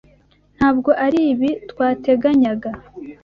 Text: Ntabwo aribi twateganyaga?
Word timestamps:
Ntabwo 0.57 0.89
aribi 1.05 1.49
twateganyaga? 1.69 2.71